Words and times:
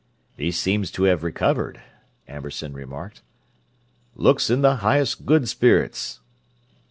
"He 0.35 0.49
seems 0.49 0.89
to 0.93 1.03
have 1.03 1.23
recovered," 1.23 1.79
Amberson 2.27 2.73
remarked: 2.73 3.21
"Looks 4.15 4.49
in 4.49 4.63
the 4.63 4.77
highest 4.77 5.27
good 5.27 5.47
spirits." 5.47 6.21